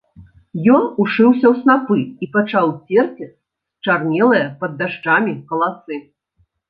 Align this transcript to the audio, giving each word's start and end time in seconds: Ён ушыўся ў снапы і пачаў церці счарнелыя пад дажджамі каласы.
Ён 0.75 0.83
ушыўся 1.03 1.45
ў 1.49 1.51
снапы 1.59 1.99
і 2.25 2.31
пачаў 2.37 2.71
церці 2.89 3.29
счарнелыя 3.83 4.45
пад 4.65 4.71
дажджамі 4.81 5.33
каласы. 5.53 6.05